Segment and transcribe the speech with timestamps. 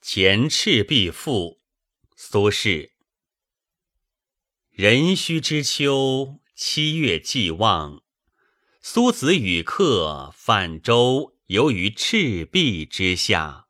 [0.00, 1.60] 前赤壁赋，
[2.16, 2.92] 苏轼。
[4.70, 8.02] 壬戌之秋，七月既望，
[8.80, 13.66] 苏子与客泛舟游于赤壁之下。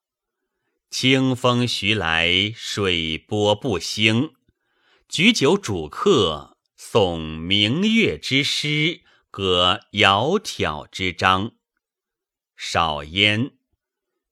[0.91, 4.35] 清风徐来，水波不兴。
[5.09, 9.01] 举酒属客，诵明月之诗，
[9.31, 11.53] 歌窈窕之章。
[12.55, 13.57] 少焉。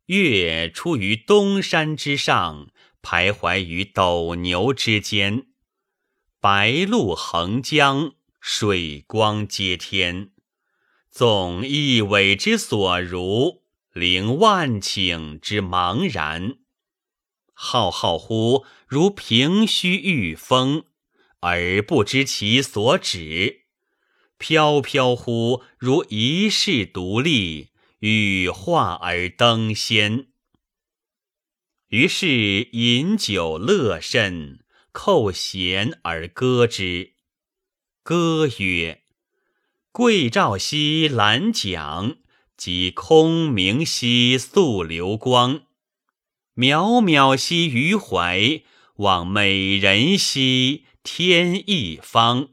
[0.07, 2.69] 月出于东山之上，
[3.03, 5.47] 徘徊于斗牛之间。
[6.41, 10.31] 白露横江，水光接天。
[11.11, 13.63] 纵一苇之所如，
[13.93, 16.59] 凌万顷之茫然。
[17.53, 20.85] 浩浩乎如凭虚御风，
[21.41, 23.63] 而不知其所止；
[24.39, 27.71] 飘飘乎如遗世独立。
[28.09, 30.29] 羽化而登仙，
[31.89, 34.61] 于是饮酒乐甚，
[34.93, 37.15] 扣舷而歌之。
[38.05, 39.03] 歌曰
[39.91, 42.19] ：“桂棹兮兰桨，
[42.57, 45.63] 击空明兮溯流光。
[46.55, 48.63] 渺渺兮于怀，
[48.99, 52.51] 望美人兮天一方。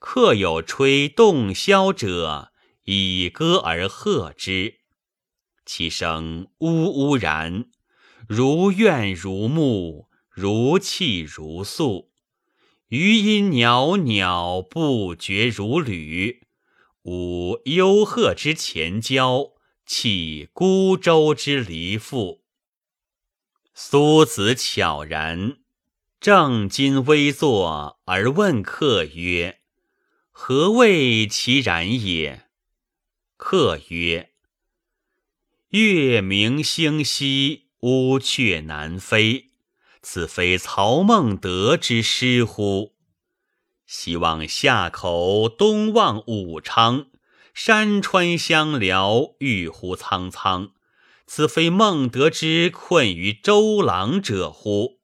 [0.00, 2.50] 客有吹洞箫者。”
[2.90, 4.76] 以歌而和之，
[5.66, 7.66] 其声呜呜然，
[8.26, 12.10] 如怨如慕，如泣如诉。
[12.88, 16.46] 余音袅袅，不绝如缕。
[17.02, 19.52] 舞幽壑之潜蛟，
[19.84, 22.42] 泣孤舟之离妇。
[23.74, 25.58] 苏子悄然，
[26.18, 29.58] 正襟危坐而问客曰
[30.32, 32.44] ：“何谓其然也？”
[33.38, 34.32] 客曰
[35.70, 39.52] ：“月明星稀，乌鹊南飞。
[40.02, 42.96] 此非曹孟德之诗乎？
[43.86, 47.06] 西望夏口，东望武昌，
[47.54, 50.72] 山川相辽，郁乎苍苍。
[51.24, 54.98] 此非孟德之困于周郎者乎？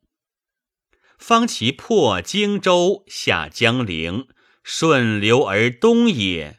[1.16, 4.26] 方其破荆州，下江陵，
[4.64, 6.58] 顺流而东也。”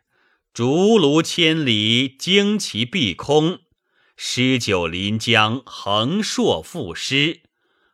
[0.56, 3.58] 竹庐千里，旌旗蔽空；
[4.16, 7.42] 诗酒临江，横槊赋诗，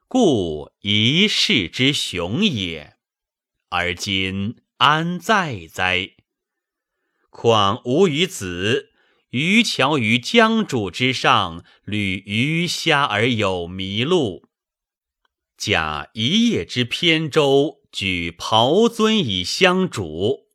[0.07, 2.97] 故一世之雄也。
[3.69, 6.11] 而今安在哉？
[7.31, 8.91] 况吾与子
[9.31, 14.45] 渔樵于江渚之上，侣鱼虾而友麋鹿，
[15.57, 20.50] 驾一叶之扁舟，举匏樽以相属。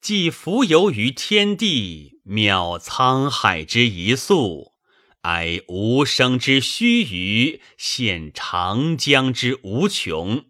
[0.00, 4.74] 既浮游于天地，渺沧海之一粟；
[5.22, 10.44] 哀无声之须臾，羡长江之无穷。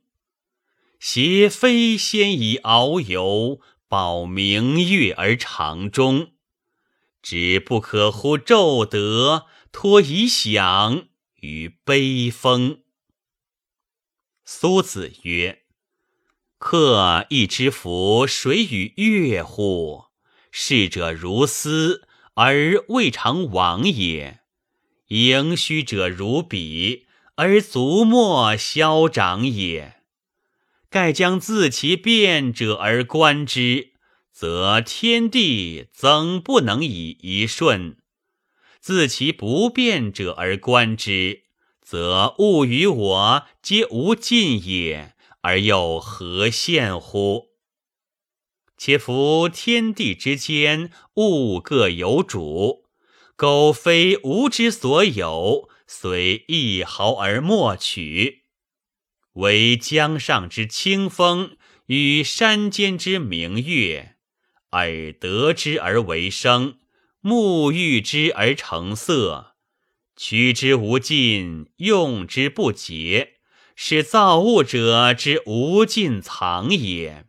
[0.98, 6.32] 挟飞仙以遨游，抱明月而长终。
[7.22, 11.08] 只不可乎骤得，托遗响
[11.40, 12.82] 于悲风。
[14.44, 15.65] 苏子曰。
[16.58, 20.06] 客亦知夫谁与月乎？
[20.50, 24.38] 逝者如斯，而未尝往也；
[25.08, 29.96] 盈虚者如彼，而足莫消长也。
[30.88, 33.92] 盖将自其变者而观之，
[34.32, 37.98] 则天地怎不能以一瞬？
[38.80, 41.42] 自其不变者而观之，
[41.82, 45.15] 则物与我皆无尽也。
[45.46, 47.50] 而又何羡乎？
[48.76, 52.88] 且夫天地之间，物各有主，
[53.36, 58.42] 苟非吾之所有，虽一毫而莫取。
[59.34, 61.56] 惟江上之清风，
[61.86, 64.16] 与山间之明月，
[64.72, 66.80] 耳得之而为声，
[67.20, 69.54] 目遇之而成色，
[70.16, 73.35] 取之无尽，用之不竭。
[73.78, 77.26] 是造物者之无尽藏也，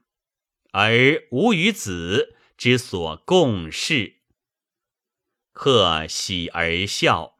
[0.71, 4.21] 而吾与子之所共适。
[5.51, 7.35] 客喜而笑，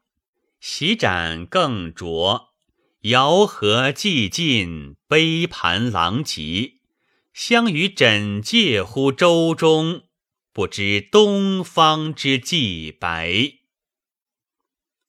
[0.60, 2.48] 席盏更酌，
[3.02, 6.74] 肴核既尽，杯盘狼藉，
[7.32, 10.02] 相与枕藉乎舟中，
[10.52, 13.54] 不知东方之既白。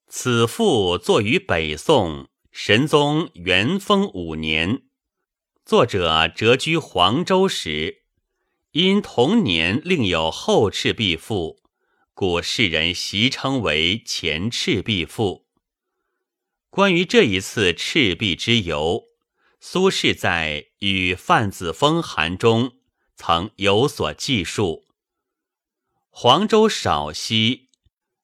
[0.08, 2.30] 此赋作于北宋。
[2.52, 4.82] 神宗元丰五年，
[5.64, 8.04] 作者谪居黄州时，
[8.72, 11.60] 因同年另有《后赤壁赋》，
[12.14, 15.46] 故世人习称为前赤壁赋。
[16.72, 19.04] 关于这一次赤壁之游，
[19.60, 22.74] 苏轼在《与范子风寒》中
[23.16, 24.86] 曾有所记述：
[26.10, 27.70] 黄州少溪，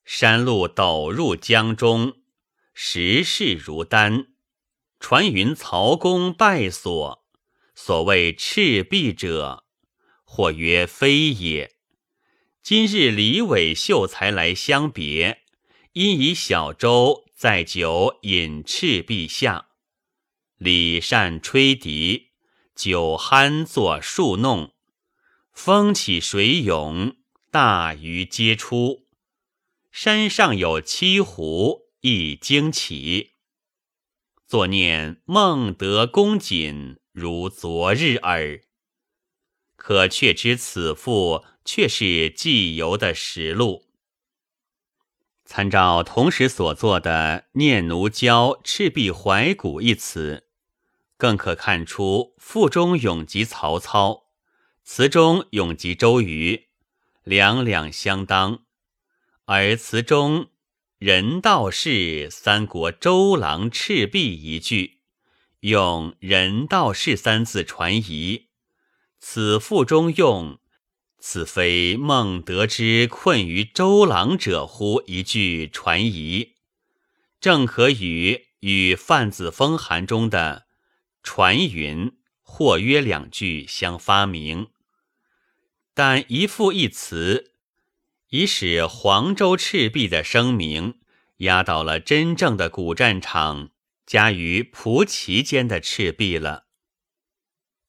[0.03, 2.17] 山路陡入江中，
[2.77, 4.27] 时势如丹。
[4.99, 7.25] 传云曹公败所，
[7.73, 9.65] 所谓赤壁者，
[10.25, 11.77] 或曰非也。
[12.61, 15.43] 今日李伟秀才来相别，
[15.93, 19.69] 因以小舟载酒饮赤壁下。
[20.57, 22.31] 李善吹笛，
[22.75, 24.73] 酒酣作数弄，
[25.53, 27.15] 风起水涌，
[27.49, 29.07] 大鱼皆出。
[29.91, 33.33] 山上有七湖，亦惊起。
[34.45, 38.61] 作念孟德公瑾，如昨日耳。
[39.75, 41.43] 可却知此赋。
[41.67, 43.87] 却是寄游的实录。
[45.45, 50.47] 参照同时所作的《念奴娇·赤壁怀古》一词，
[51.17, 54.27] 更可看出赋中咏及曹操，
[54.83, 56.67] 词中咏及周瑜，
[57.23, 58.59] 两两相当；
[59.45, 60.51] 而词中
[60.97, 65.01] “人道是三国周郎赤壁”一句，
[65.59, 68.47] 用“人道是”三字传疑，
[69.19, 70.57] 此赋中用。
[71.19, 75.03] 此非孟德之困于周郎者乎？
[75.05, 76.53] 一句传疑，
[77.41, 80.65] 正可与与范子风寒中的
[81.21, 84.67] 传云或曰两句相发明。
[85.93, 87.54] 但一赋一词，
[88.35, 90.95] 已使黄州赤壁的声名
[91.37, 93.69] 压倒了真正的古战场，
[94.05, 96.65] 加于蒲旗间的赤壁了。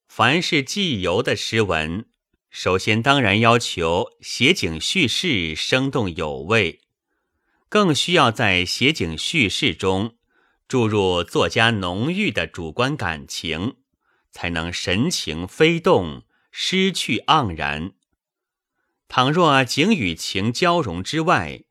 [0.06, 2.06] 凡是寄游的诗文。
[2.48, 6.78] 首先，当然要求写景叙事生动有味，
[7.68, 10.14] 更需要在写景叙事中
[10.68, 13.78] 注入作家浓郁的主观感情，
[14.30, 16.22] 才能神情飞动，
[16.52, 17.94] 诗趣盎然。
[19.08, 21.62] 倘若景与情交融之外，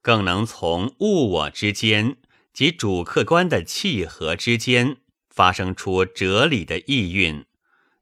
[0.00, 2.16] 更能从物我之间
[2.52, 4.98] 及主客观的契合之间
[5.28, 7.44] 发生出哲理的意蕴。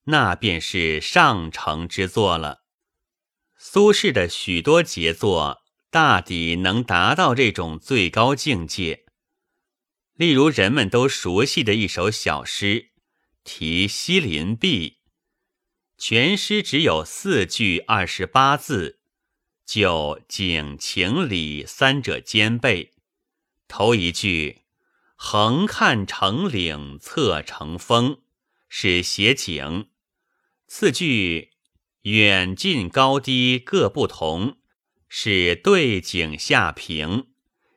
[0.04, 2.62] 那便是上乘之作了。
[3.56, 9.04] 苏轼的许多杰作，大抵能达到这种最高境界。
[10.14, 12.66] 例如人们都熟悉的一首小诗
[13.42, 14.90] 《题西林壁》，
[15.98, 18.98] 全诗只有四句二十八字，
[19.64, 22.92] 就景、情、理三者兼备。
[23.66, 24.62] 头一句
[25.16, 28.18] “横看成岭侧成峰”，
[28.68, 29.88] 是写景。
[30.66, 31.52] 次句
[32.02, 34.58] 远近高低各不同，
[35.08, 37.28] 是对景下评，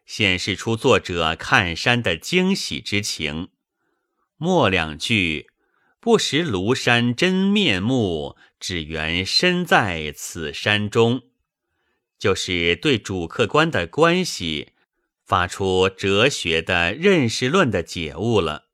[0.05, 3.47] 显示出作者看山的惊喜之情。
[4.35, 5.49] 末两句
[5.99, 11.23] 不识庐山真面目，只缘身在此山中，
[12.17, 14.73] 就是对主客观的关系
[15.25, 18.69] 发出哲学的认识论的解悟了。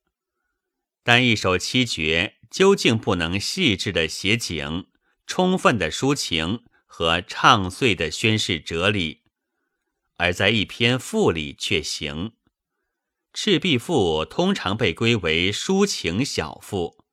[1.03, 2.35] 但一首七绝。
[2.51, 4.87] 究竟不能细致的写景，
[5.27, 9.23] 充分的抒情和唱碎的宣示哲理，
[10.15, 12.27] 而在一篇赋里却行。
[13.33, 17.03] 《赤壁赋》通常被归为抒情小赋，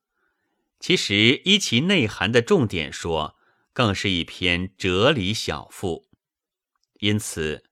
[0.83, 3.37] 其实依其内涵的重点说，
[3.71, 6.09] 更是一篇哲理小赋。
[6.99, 7.63] 因此，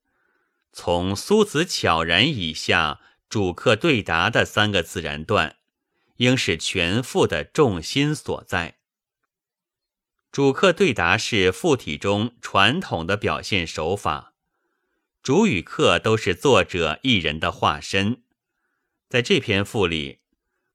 [0.72, 5.56] 从苏子悄然以下主客对答的三个自然段。
[6.16, 8.78] 应是全赋的重心所在。
[10.30, 14.32] 主客对答是赋体中传统的表现手法，
[15.22, 18.22] 主与客都是作者一人的化身。
[19.10, 20.20] 在这篇赋里，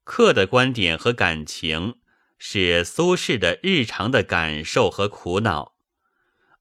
[0.04, 1.98] 客的观点和感情
[2.38, 5.74] 是苏轼的日常的感受和苦恼，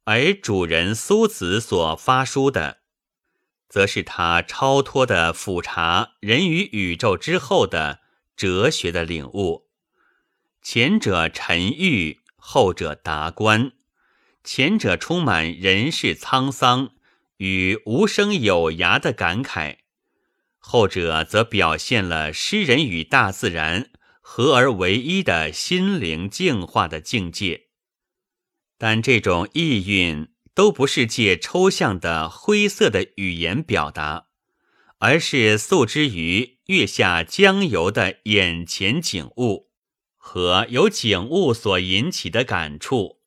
[0.03, 2.79] 而主人苏子所发书的，
[3.69, 8.01] 则是他超脱的俯察人与宇宙之后的。
[8.38, 9.65] 哲学的领悟，
[10.62, 13.72] 前者沉郁，后者达观。
[14.43, 16.91] 前者充满人世沧桑
[17.38, 19.77] 与无声有涯的感慨，
[20.60, 23.89] 后者则表现了诗人与大自然
[24.29, 27.67] 合而为一的心灵净化的境界。
[28.77, 34.25] 但这种意蕴都不是借抽象的灰色的语言表达。
[35.00, 39.69] 而是诉之于月下江游的眼前景物
[40.15, 43.19] 和由景物所引起的感触，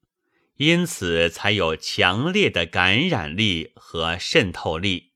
[0.57, 5.13] 因此才有强烈的感染力和渗透力。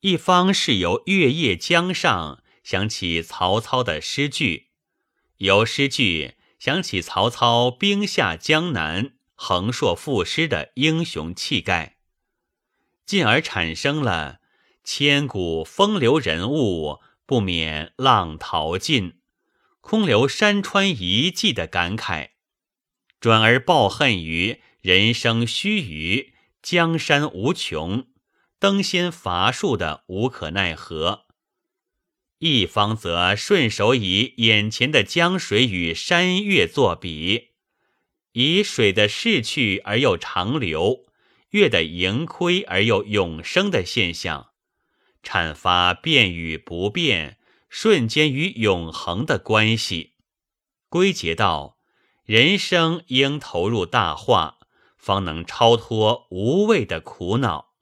[0.00, 4.67] 一方是由月夜江上想起曹操的诗句，
[5.38, 11.96] 由诗句想起曹操兵下江南、横槊赋诗的英雄气概，
[13.06, 14.38] 进而产生了
[14.82, 19.20] 千古风流人物不免浪淘尽，
[19.80, 22.30] 空留山川遗迹的感慨，
[23.20, 28.06] 转而抱恨于人生须臾，江山无穷。
[28.58, 31.27] 登仙伐树的无可奈何，
[32.38, 37.48] 一方则顺手以眼前的江水与山岳作比，
[38.32, 41.06] 以水的逝去而又长流，
[41.50, 44.50] 月的盈亏而又永生的现象，
[45.22, 50.12] 阐发变与不变、瞬间与永恒的关系，
[50.88, 51.76] 归结到
[52.24, 54.58] 人生应投入大化，
[54.96, 57.72] 方能超脱无谓的苦恼。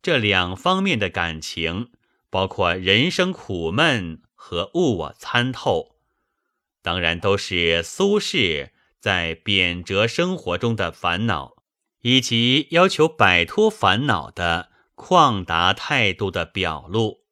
[0.00, 1.90] 这两方面的感情，
[2.32, 5.96] 包括人生苦闷和物我参透，
[6.80, 11.56] 当然都是苏轼在贬谪生活中的烦恼，
[12.00, 17.26] 以及要求摆脱烦恼的旷达态度的表露。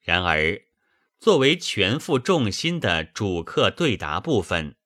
[0.00, 0.62] 然而，
[1.18, 4.76] 作为全副重心的主客对答部分，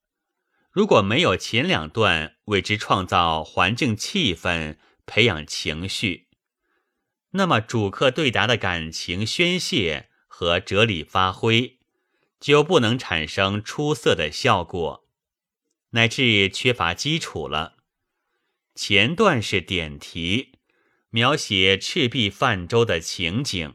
[0.70, 6.25] 如果没有前两段为之创造环境气氛、培养情绪，
[7.36, 11.78] 那么主客对答的感情宣泄和哲理发挥，
[12.40, 15.06] 就不能产生出色的效果，
[15.90, 17.76] 乃至缺乏基础了。
[18.74, 20.58] 前段是点题，
[21.10, 23.74] 描写赤壁泛舟的情景，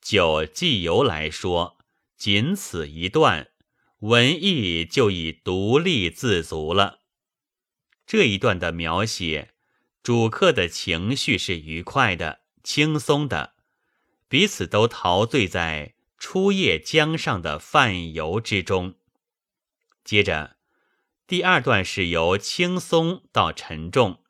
[0.00, 1.78] 就记游来说，
[2.16, 3.48] 仅此一段，
[4.00, 7.00] 文艺就已独立自足了。
[8.06, 9.54] 这一段的描写，
[10.02, 12.41] 主客的情绪是愉快的。
[12.62, 13.54] 轻松的，
[14.28, 18.94] 彼此都陶醉在初夜江上的泛游之中。
[20.04, 20.56] 接着，
[21.26, 24.22] 第二段是由轻松到沉重，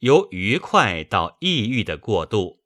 [0.00, 2.60] 由愉快到抑郁的过渡。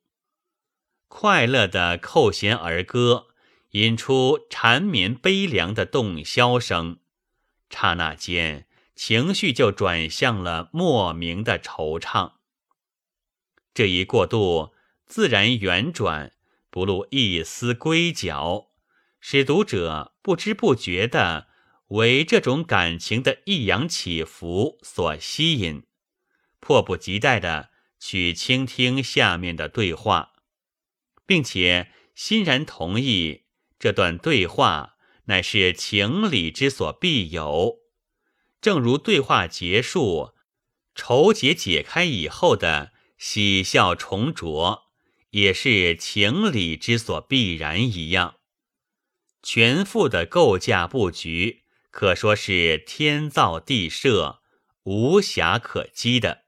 [1.07, 3.27] 快乐的扣弦儿歌
[3.71, 6.99] 引出缠绵悲凉的洞箫声，
[7.69, 12.33] 刹那间情绪就转向了莫名的惆怅。
[13.73, 14.74] 这一过渡。
[15.05, 16.33] 自然圆转，
[16.69, 18.71] 不露一丝龟角，
[19.19, 21.47] 使读者不知不觉地
[21.89, 25.83] 为这种感情的抑扬起伏所吸引，
[26.59, 27.69] 迫不及待地
[27.99, 30.33] 去倾听下面的对话，
[31.25, 33.45] 并且欣然同意
[33.77, 34.95] 这段对话
[35.25, 37.77] 乃是情理之所必有，
[38.59, 40.33] 正如对话结束、
[40.95, 44.84] 愁结解开以后的喜笑重着。
[45.35, 48.35] 也是情理之所必然一样，
[49.43, 54.39] 全副的构架布局可说是天造地设，
[54.83, 56.43] 无瑕可击的。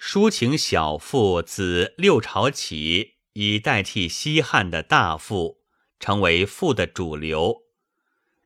[0.00, 5.58] 抒情小赋自六朝起，以代替西汉的大赋，
[6.00, 7.64] 成为赋的主流，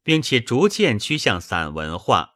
[0.03, 2.35] 并且逐渐趋向散文化，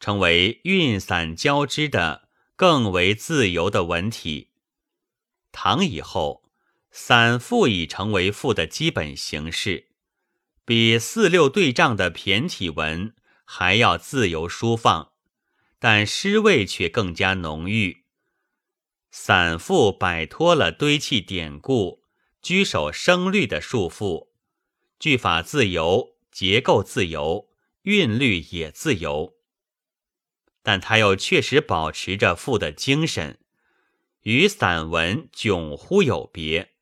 [0.00, 2.26] 成为韵散交织的
[2.56, 4.48] 更为自由的文体。
[5.52, 6.42] 唐以后，
[6.90, 9.88] 散赋已成为赋的基本形式，
[10.64, 13.14] 比四六对仗的骈体文
[13.44, 15.12] 还要自由舒放，
[15.78, 18.04] 但诗味却更加浓郁。
[19.10, 22.04] 散赋摆脱了堆砌典故、
[22.42, 24.28] 居守声律的束缚，
[24.98, 27.48] 句法自由，结构自由，
[27.82, 29.34] 韵律也自由，
[30.62, 33.38] 但它又确实保持着赋的精神。
[34.28, 36.74] 与散文迥乎有别。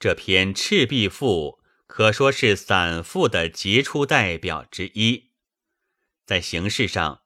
[0.00, 5.30] 这篇《赤壁赋》可说是散赋的杰出代表之一。
[6.26, 7.22] 在形式上，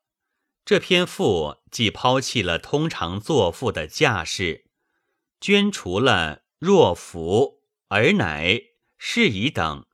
[0.62, 4.66] 这篇赋既抛弃了通常作赋的架势，
[5.40, 8.60] 捐除了“若夫”“而乃
[8.98, 9.86] ”“是以”等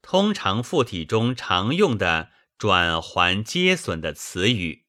[0.00, 4.85] 通常赋体中常用的转环接损的词语。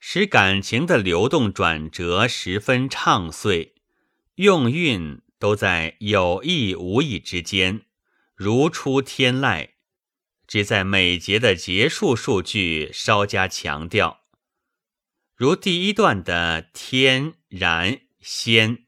[0.00, 3.74] 使感情的流动转折十分畅遂，
[4.36, 7.82] 用韵都在有意无意之间，
[8.34, 9.68] 如出天籁。
[10.46, 14.22] 只在每节的结束数据稍加强调，
[15.36, 18.86] 如第一段的天然仙，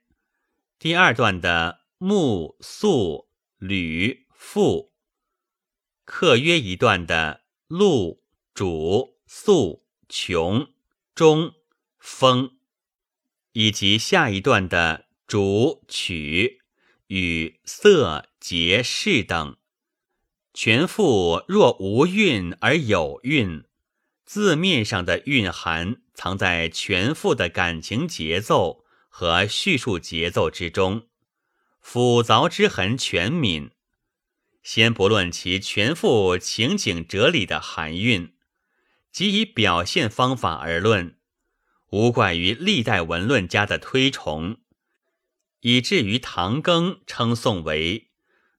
[0.78, 3.28] 第二段的木素
[3.58, 4.92] 吕父，
[6.04, 10.72] 客约一段的露主素穷。
[11.14, 11.52] 中
[11.98, 12.52] 风，
[13.52, 16.62] 以及下一段的主曲
[17.08, 19.56] 与色、节、事等。
[20.54, 23.64] 全赋若无韵而有韵，
[24.24, 31.08] 字面上的蕴含藏在全赋的感情节奏和叙述节奏之中，
[31.80, 33.70] 斧凿之痕全泯。
[34.62, 38.34] 先不论其全赋情景哲理的含韵，
[39.12, 41.18] 即以表现方法而论，
[41.90, 44.62] 无怪于历代文论家的推崇，
[45.60, 48.10] 以至于唐庚称颂为。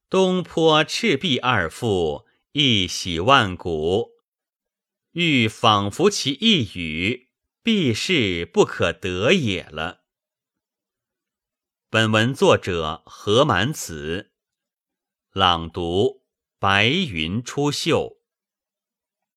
[0.09, 4.11] 东坡、赤壁二赋一喜万古，
[5.13, 7.31] 欲仿佛其一语，
[7.63, 10.03] 必是不可得也了。
[11.89, 14.31] 本文作者何满子，
[15.31, 16.21] 朗读：
[16.59, 18.22] 白云出岫。